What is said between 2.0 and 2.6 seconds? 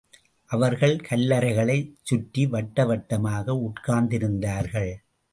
சுற்றி